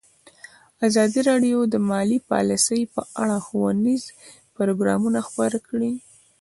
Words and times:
ازادي 0.87 1.19
راډیو 1.29 1.59
د 1.67 1.75
مالي 1.89 2.17
پالیسي 2.31 2.81
په 2.93 3.01
اړه 3.21 3.37
ښوونیز 3.45 4.03
پروګرامونه 4.55 5.19
خپاره 5.27 5.57
کړي. 5.67 5.93